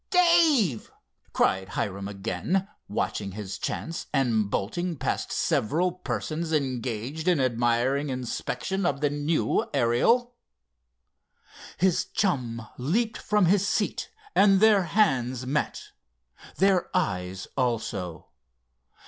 [0.09, 0.89] "Dave!"
[1.31, 8.83] cried Hiram again, watching his chance, and bolting past several persons engaged in admiring inspection
[8.83, 10.33] of the new Ariel.
[11.77, 15.89] His chum leaped from his seat and their hands met.
[16.57, 18.29] Their eyes also.